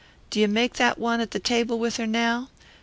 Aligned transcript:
Do 0.31 0.39
you 0.39 0.47
make 0.47 0.77
that 0.77 0.97
one 0.97 1.19
at 1.21 1.29
the 1.29 1.39
table 1.39 1.77
with 1.77 1.97
her 1.97 2.07
now? 2.07 2.49